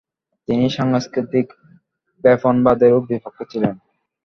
তিনি 0.47 0.65
সাংস্কৃতিক 0.77 1.47
ব্যাপনবাদেরও 2.23 2.99
বিপক্ষে 3.07 3.43
ছিলেন। 3.51 3.73